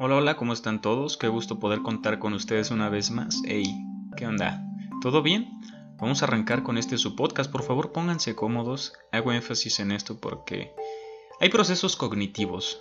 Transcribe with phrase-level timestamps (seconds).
[0.00, 1.16] Hola, hola, ¿cómo están todos?
[1.16, 3.42] Qué gusto poder contar con ustedes una vez más.
[3.44, 3.64] Hey,
[4.16, 4.64] ¿qué onda?
[5.02, 5.50] ¿Todo bien?
[5.96, 7.50] Vamos a arrancar con este su podcast.
[7.50, 8.92] Por favor, pónganse cómodos.
[9.10, 10.72] Hago énfasis en esto porque
[11.40, 12.80] hay procesos cognitivos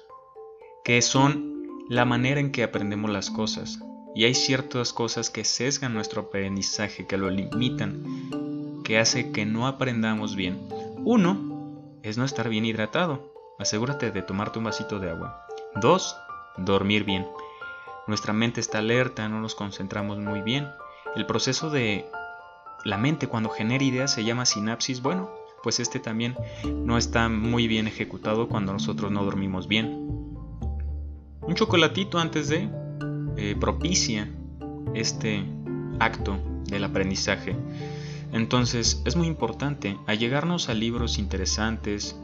[0.84, 3.80] que son la manera en que aprendemos las cosas.
[4.14, 9.66] Y hay ciertas cosas que sesgan nuestro aprendizaje, que lo limitan, que hace que no
[9.66, 10.70] aprendamos bien.
[10.98, 13.34] Uno es no estar bien hidratado.
[13.58, 15.48] Asegúrate de tomarte un vasito de agua.
[15.82, 16.16] Dos,
[16.58, 17.28] dormir bien.
[18.08, 20.68] Nuestra mente está alerta, no nos concentramos muy bien.
[21.16, 22.06] El proceso de
[22.86, 25.02] la mente cuando genera ideas se llama sinapsis.
[25.02, 25.30] Bueno,
[25.64, 30.08] pues este también no está muy bien ejecutado cuando nosotros no dormimos bien.
[31.42, 32.70] Un chocolatito antes de
[33.38, 34.30] eh, propicia
[34.94, 35.44] este
[36.00, 37.56] acto del aprendizaje.
[38.32, 42.16] Entonces es muy importante allegarnos a libros interesantes,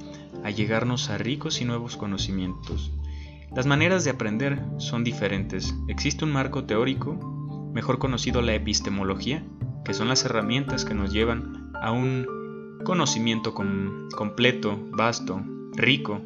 [0.43, 2.91] allegarnos a ricos y nuevos conocimientos.
[3.55, 5.75] Las maneras de aprender son diferentes.
[5.87, 7.13] Existe un marco teórico,
[7.71, 9.45] mejor conocido la epistemología,
[9.85, 15.41] que son las herramientas que nos llevan a un conocimiento completo, vasto,
[15.73, 16.19] rico,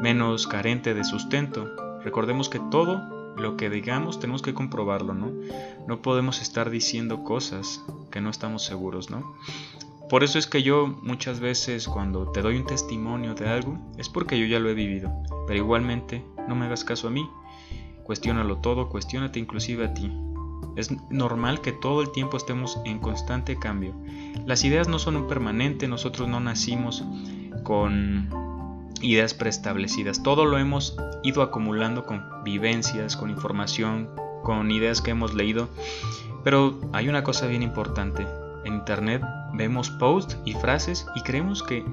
[0.00, 1.68] menos carente de sustento.
[2.02, 5.30] Recordemos que todo lo que digamos tenemos que comprobarlo, ¿no?
[5.86, 9.34] No podemos estar diciendo cosas que no estamos seguros, ¿no?
[10.10, 14.08] Por eso es que yo muchas veces cuando te doy un testimonio de algo es
[14.08, 15.12] porque yo ya lo he vivido.
[15.46, 17.30] Pero igualmente no me hagas caso a mí.
[18.02, 20.12] Cuestiónalo todo, cuestiónate inclusive a ti.
[20.74, 23.94] Es normal que todo el tiempo estemos en constante cambio.
[24.46, 27.04] Las ideas no son un permanente, nosotros no nacimos
[27.62, 28.30] con
[29.02, 30.24] ideas preestablecidas.
[30.24, 34.10] Todo lo hemos ido acumulando con vivencias, con información,
[34.42, 35.68] con ideas que hemos leído.
[36.42, 38.26] Pero hay una cosa bien importante.
[38.64, 39.22] En Internet
[39.60, 41.84] vemos posts y frases y creemos que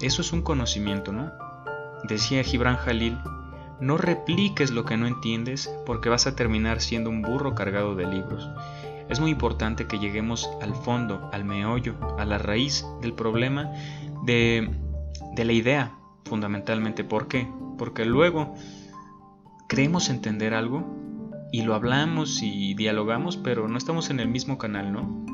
[0.00, 1.30] eso es un conocimiento, ¿no?
[2.02, 3.16] Decía Gibran Jalil,
[3.80, 8.06] no repliques lo que no entiendes porque vas a terminar siendo un burro cargado de
[8.06, 8.50] libros.
[9.08, 13.70] Es muy importante que lleguemos al fondo, al meollo, a la raíz del problema
[14.24, 14.68] de,
[15.36, 17.04] de la idea, fundamentalmente.
[17.04, 17.48] ¿Por qué?
[17.78, 18.54] Porque luego
[19.68, 20.84] creemos entender algo
[21.52, 25.24] y lo hablamos y dialogamos, pero no estamos en el mismo canal, ¿no?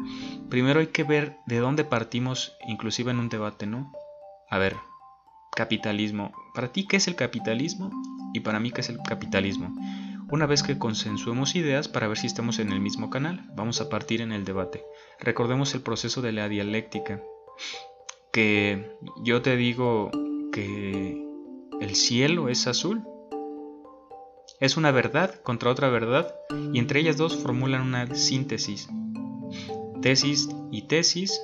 [0.50, 3.93] Primero hay que ver de dónde partimos, inclusive en un debate, ¿no?
[4.50, 4.77] A ver,
[5.55, 6.33] capitalismo.
[6.55, 7.91] ¿Para ti qué es el capitalismo?
[8.34, 9.72] Y para mí qué es el capitalismo.
[10.28, 13.89] Una vez que consensuemos ideas para ver si estamos en el mismo canal, vamos a
[13.89, 14.84] partir en el debate.
[15.21, 17.22] Recordemos el proceso de la dialéctica,
[18.33, 20.10] que yo te digo
[20.53, 21.25] que
[21.81, 23.05] el cielo es azul
[24.60, 26.34] es una verdad contra otra verdad
[26.75, 28.91] y entre ellas dos formulan una síntesis.
[30.03, 31.41] Tesis y tesis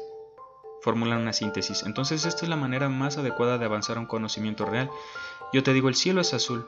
[0.82, 1.82] formulan una síntesis.
[1.84, 4.90] Entonces esta es la manera más adecuada de avanzar a un conocimiento real.
[5.52, 6.66] Yo te digo el cielo es azul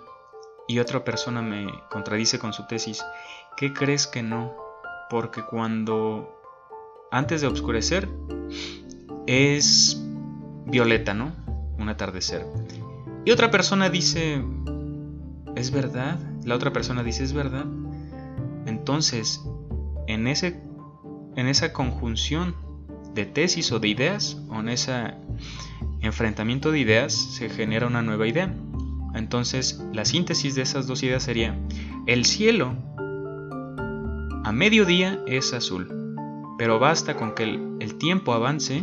[0.67, 3.05] y otra persona me contradice con su tesis.
[3.57, 4.55] ¿Qué crees que no?
[5.11, 6.35] Porque cuando
[7.11, 8.09] antes de oscurecer
[9.27, 10.03] es
[10.67, 11.33] violeta, ¿no?
[11.79, 12.47] Un atardecer.
[13.25, 14.43] Y otra persona dice,
[15.55, 16.19] ¿es verdad?
[16.49, 17.67] la otra persona dice es verdad,
[18.67, 19.43] entonces
[20.07, 20.61] en, ese,
[21.39, 22.57] en esa conjunción
[23.15, 25.15] de tesis o de ideas, o en ese
[26.01, 28.53] enfrentamiento de ideas, se genera una nueva idea.
[29.15, 31.57] Entonces la síntesis de esas dos ideas sería,
[32.07, 32.75] el cielo
[34.45, 36.17] a mediodía es azul,
[36.59, 38.83] pero basta con que el, el tiempo avance,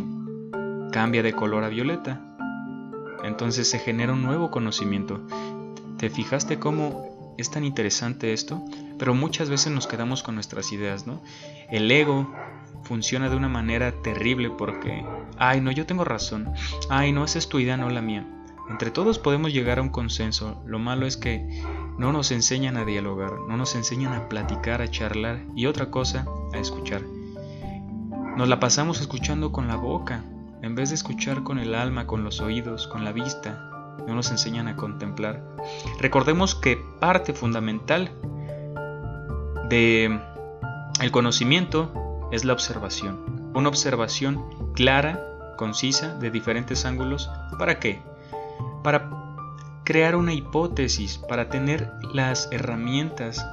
[0.92, 2.22] cambia de color a violeta.
[3.22, 5.20] Entonces se genera un nuevo conocimiento.
[5.98, 8.62] ¿Te fijaste cómo es tan interesante esto,
[8.98, 11.22] pero muchas veces nos quedamos con nuestras ideas, ¿no?
[11.70, 12.32] El ego
[12.82, 15.04] funciona de una manera terrible porque,
[15.38, 16.52] ay, no, yo tengo razón,
[16.88, 18.26] ay, no, esa es tu idea, no la mía.
[18.68, 21.62] Entre todos podemos llegar a un consenso, lo malo es que
[21.98, 26.26] no nos enseñan a dialogar, no nos enseñan a platicar, a charlar y otra cosa,
[26.52, 27.02] a escuchar.
[28.36, 30.24] Nos la pasamos escuchando con la boca,
[30.62, 33.75] en vez de escuchar con el alma, con los oídos, con la vista,
[34.06, 35.42] no nos enseñan a contemplar.
[36.00, 38.10] Recordemos que parte fundamental
[39.68, 40.20] de
[41.00, 43.50] el conocimiento es la observación.
[43.54, 47.30] Una observación clara, concisa, de diferentes ángulos.
[47.58, 48.00] ¿Para qué?
[48.82, 49.10] Para
[49.84, 53.46] crear una hipótesis, para tener las herramientas,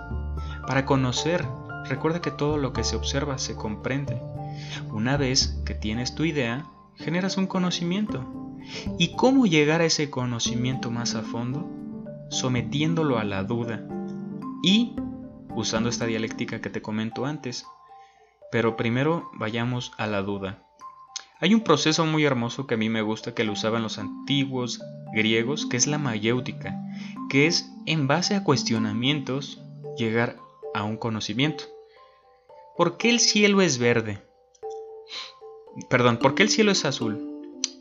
[0.68, 1.46] para conocer.
[1.86, 4.22] Recuerda que todo lo que se observa se comprende.
[4.92, 8.26] Una vez que tienes tu idea, generas un conocimiento.
[8.98, 11.70] ¿Y cómo llegar a ese conocimiento más a fondo?
[12.30, 13.88] Sometiéndolo a la duda
[14.64, 14.96] y
[15.56, 17.66] usando esta dialéctica que te comento antes.
[18.52, 20.64] Pero primero vayamos a la duda.
[21.40, 24.82] Hay un proceso muy hermoso que a mí me gusta que lo usaban los antiguos
[25.14, 26.74] griegos, que es la mayéutica,
[27.30, 29.62] que es en base a cuestionamientos
[29.98, 30.38] llegar
[30.74, 31.66] a un conocimiento.
[32.78, 34.22] ¿Por qué el cielo es verde?
[35.90, 37.23] Perdón, ¿por qué el cielo es azul?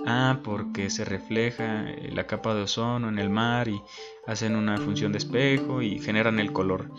[0.07, 3.81] Ah, porque se refleja la capa de ozono en el mar y
[4.27, 6.91] hacen una función de espejo y generan el color.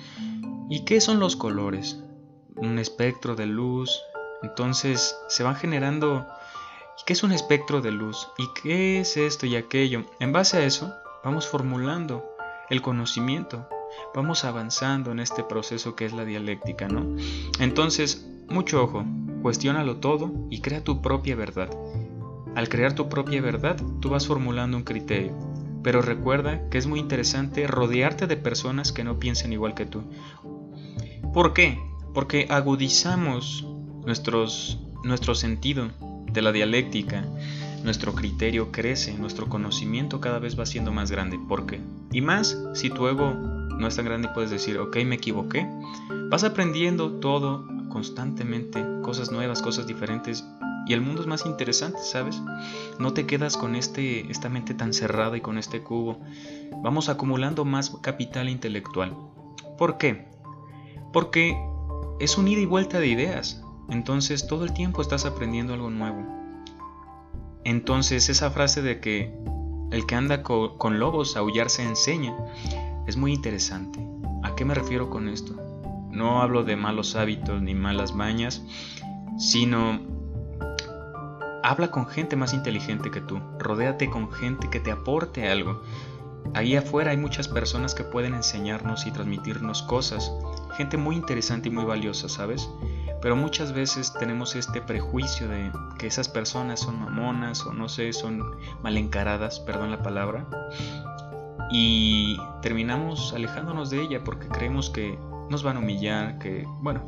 [0.70, 2.02] ¿Y qué son los colores?
[2.56, 4.02] Un espectro de luz.
[4.42, 6.26] Entonces se van generando...
[7.06, 8.30] ¿Qué es un espectro de luz?
[8.38, 10.06] ¿Y qué es esto y aquello?
[10.20, 12.24] En base a eso, vamos formulando
[12.70, 13.68] el conocimiento.
[14.16, 17.18] Vamos avanzando en este proceso que es la dialéctica, ¿no?
[17.60, 19.04] Entonces, mucho ojo,
[19.42, 21.70] cuestiónalo todo y crea tu propia verdad.
[22.56, 25.34] Al crear tu propia verdad, tú vas formulando un criterio.
[25.84, 30.04] Pero recuerda que es muy interesante rodearte de personas que no piensen igual que tú.
[31.34, 31.80] ¿Por qué?
[32.14, 33.68] Porque agudizamos
[34.06, 35.90] nuestros, nuestro sentido
[36.32, 37.26] de la dialéctica,
[37.84, 41.40] nuestro criterio crece, nuestro conocimiento cada vez va siendo más grande.
[41.50, 41.82] ¿Por qué?
[42.12, 45.68] Y más si tu ego no es tan grande y puedes decir, ok, me equivoqué.
[46.30, 50.46] Vas aprendiendo todo constantemente, cosas nuevas, cosas diferentes
[50.86, 52.42] y el mundo es más interesante, ¿sabes?
[53.00, 56.20] No te quedas con este, esta mente tan cerrada y con este cubo.
[56.82, 59.16] Vamos acumulando más capital intelectual.
[59.78, 60.28] ¿Por qué?
[61.12, 61.58] Porque
[62.20, 63.62] es un ida y vuelta de ideas.
[63.90, 66.26] Entonces todo el tiempo estás aprendiendo algo nuevo.
[67.64, 69.34] Entonces esa frase de que
[69.92, 72.36] el que anda con lobos aullar se enseña
[73.08, 74.00] es muy interesante.
[74.44, 75.56] ¿A qué me refiero con esto?
[76.12, 78.64] No hablo de malos hábitos ni malas mañas,
[79.38, 80.00] sino
[81.64, 85.82] Habla con gente más inteligente que tú, rodéate con gente que te aporte algo.
[86.54, 90.30] Ahí afuera hay muchas personas que pueden enseñarnos y transmitirnos cosas,
[90.76, 92.70] gente muy interesante y muy valiosa, ¿sabes?
[93.22, 98.12] Pero muchas veces tenemos este prejuicio de que esas personas son mamonas o no sé,
[98.12, 98.44] son
[98.82, 100.46] mal encaradas, perdón la palabra,
[101.72, 105.18] y terminamos alejándonos de ella porque creemos que
[105.50, 107.08] nos van a humillar, que, bueno,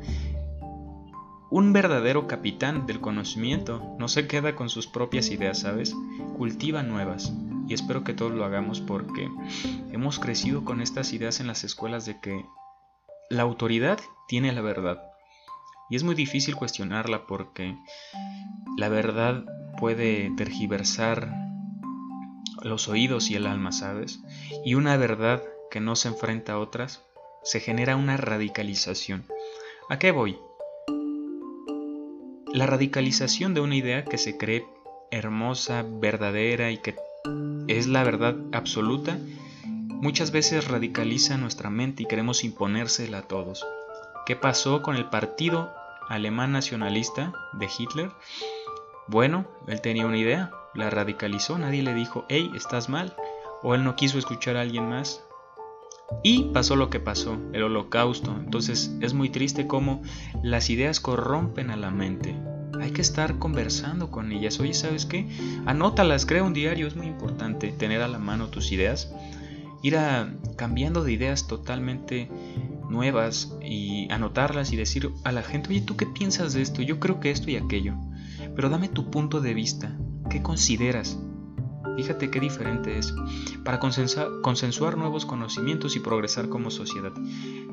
[1.50, 5.95] un verdadero capitán del conocimiento no se queda con sus propias ideas, ¿sabes?
[6.38, 7.33] Cultiva nuevas.
[7.68, 9.30] Y espero que todos lo hagamos porque
[9.92, 12.45] hemos crecido con estas ideas en las escuelas de que
[13.30, 15.01] la autoridad tiene la verdad.
[15.89, 17.77] Y es muy difícil cuestionarla porque
[18.77, 19.45] la verdad
[19.77, 21.31] puede tergiversar
[22.62, 24.21] los oídos y el alma, ¿sabes?
[24.63, 27.03] Y una verdad que no se enfrenta a otras,
[27.44, 29.25] se genera una radicalización.
[29.89, 30.38] ¿A qué voy?
[32.56, 34.66] La radicalización de una idea que se cree
[35.12, 36.96] hermosa, verdadera y que
[37.68, 39.19] es la verdad absoluta,
[39.66, 43.68] muchas veces radicaliza nuestra mente y queremos imponérsela a todos.
[44.25, 45.69] ¿Qué pasó con el partido
[46.07, 48.12] alemán nacionalista de Hitler?
[49.07, 53.18] Bueno, él tenía una idea, la radicalizó, nadie le dijo, hey, estás mal,
[53.63, 55.22] o él no quiso escuchar a alguien más,
[56.24, 58.36] y pasó lo que pasó, el holocausto.
[58.38, 60.02] Entonces es muy triste cómo
[60.44, 62.36] las ideas corrompen a la mente.
[62.80, 64.60] Hay que estar conversando con ellas.
[64.60, 65.28] Oye, ¿sabes qué?
[65.66, 69.13] Anótalas, crea un diario, es muy importante tener a la mano tus ideas.
[69.81, 72.30] Ir a, cambiando de ideas totalmente
[72.90, 76.81] nuevas y anotarlas y decir a la gente, oye, ¿tú qué piensas de esto?
[76.81, 77.94] Yo creo que esto y aquello.
[78.56, 79.98] Pero dame tu punto de vista.
[80.30, 81.19] ¿Qué consideras?
[81.95, 83.15] Fíjate qué diferente es
[83.63, 87.14] para consensuar nuevos conocimientos y progresar como sociedad.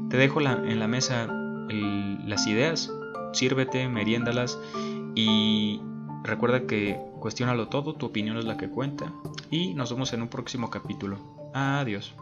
[0.09, 1.29] Te dejo en la mesa
[1.69, 2.93] las ideas,
[3.33, 4.59] sírvete, meriéndalas
[5.15, 5.81] y
[6.23, 9.13] recuerda que cuestiónalo todo, tu opinión es la que cuenta.
[9.51, 11.19] Y nos vemos en un próximo capítulo.
[11.55, 12.15] Adiós.